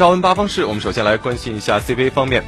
[0.00, 2.42] 朝闻八方市，我们首先来关心一下 CBA 方面。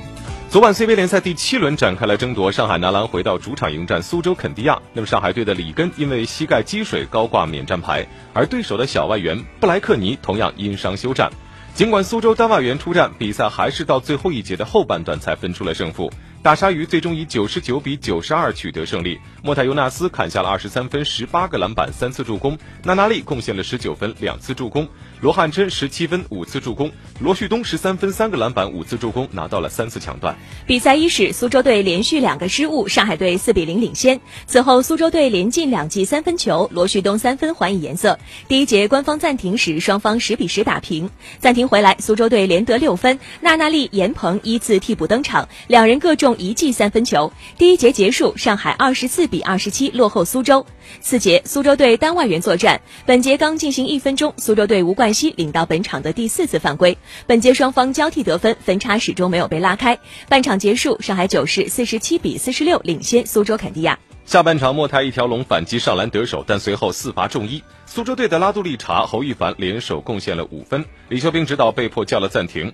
[0.49, 4.81] 昨晚 CBA 联赛第七轮展开了争夺，上海男篮回到主场迎战苏州肯迪亚。
[4.95, 11.31] 那么上海队的里根因为膝盖积水高挂免战牌，而对手的小外援布莱克尼同样因伤休战。
[11.75, 16.11] 尽管苏州单外援出战，比赛还是到最后一节的后半段才分出了胜负。
[16.43, 19.17] 大鲨鱼最终以九十九比九十二取得胜利。
[19.45, 24.85] 莫泰尤纳斯砍下了二十三分、十八个篮板、三次助攻；纳纳利贡献了十九分、两次助攻；
[25.21, 26.89] 罗汉琛十七分、五次助攻；
[27.21, 30.37] 罗旭东十三分、三个篮板、五次助攻，拿到了三次抢断。
[30.67, 34.21] 比赛伊始，苏州队连续两个失误，上海队四比零领先。
[34.45, 38.19] 此后，苏州队连进两记三分球，罗旭东三分还以颜色。
[38.49, 41.09] 第一节官方暂停时，双方十比十打平。
[41.39, 46.32] 暂停回来，苏州队连得六分，纳纳利、严鹏依次替补登场，两人各中。
[46.37, 50.65] 一记三分球，第一节结束，上海二十四比二十七落后苏州。
[51.01, 56.97] 次节，苏州队单外援作战，本节刚进行一分钟，苏州队吴冠希领到本场的第四次犯规。
[57.27, 59.99] 本节双方交替得分，分差始终没有被拉开。
[60.29, 63.99] 半场结束，上海九世四十七比四十六领先苏州肯迪亚。
[64.25, 67.63] 下半场，莫泰一条龙反击上篮得手，但随后四罚中一。
[67.87, 72.73] 苏州队的拉杜利查、侯一凡联手贡献了五分，李秀斌指导被迫叫了暂停。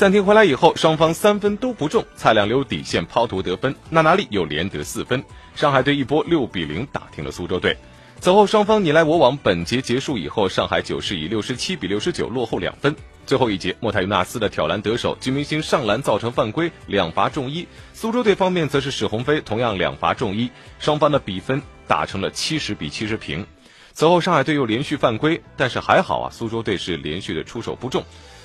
[0.00, 5.22] 暂停回来以后，双方三分都不中，蔡亮溜底线抛投得分，纳纳利又连得四分，
[5.54, 7.76] 上海队一波六比零打停了苏州队。
[8.18, 12.96] 此后双方你来我往，本节结束以后，上海九是以六十七比六十九落后两分。
[13.26, 17.68] 最后一节，莫泰尤纳斯的挑篮得手，金明星上篮造成犯规，两罚中一。
[17.92, 23.46] 苏州队方面则是史鸿飞同样两罚中一，双方的比分打成了七十比七十平。
[23.92, 28.02] 此后上海队又连续犯规，但是还好啊，苏州队是连续的出手不中。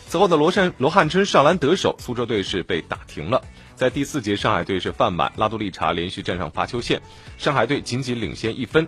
[0.07, 3.41] 此后的罗善罗汉琛上篮得手，苏州队是被打停了。
[3.75, 7.01] 在第四节，上海队是犯满，拉杜利查连续站上罚球线，
[7.37, 8.87] 上海队仅仅领先一分。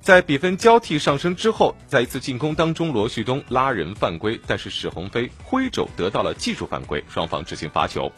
[0.00, 8.10] 在比分交替上升之后，在一次进攻当中，罗旭东拉人犯规，但是史鸿飞挥肘得到了技术犯规，双方执行罚球。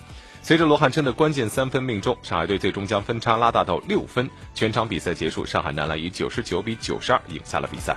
[0.45, 4.31] 随着罗汉琛的关键三分命中，上海队最终将分差拉大到六分。
[4.55, 7.91] 全场比赛结束，上海男篮以九十九比九十二赢下了比赛。